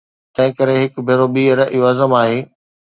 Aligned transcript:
تنهنڪري 0.35 0.75
هڪ 0.81 0.93
ڀيرو 1.07 1.27
ٻيهر 1.35 1.59
اهو 1.73 1.87
عزم 1.91 2.11
آهي 2.21 2.39